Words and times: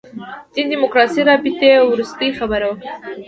دین 0.53 0.67
دیموکراسي 0.73 1.21
رابطې 1.29 1.71
وروستۍ 1.91 2.29
خبره 2.39 2.65
وکړي. 2.67 2.89